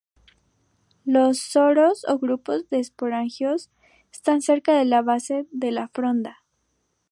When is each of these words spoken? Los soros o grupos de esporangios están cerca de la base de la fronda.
Los 1.05 1.37
soros 1.37 2.05
o 2.09 2.17
grupos 2.17 2.67
de 2.71 2.79
esporangios 2.79 3.69
están 4.11 4.41
cerca 4.41 4.73
de 4.75 4.85
la 4.85 5.03
base 5.03 5.45
de 5.51 5.69
la 5.71 5.89
fronda. 5.89 6.41